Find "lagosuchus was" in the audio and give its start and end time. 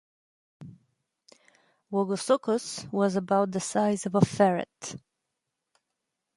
1.91-3.15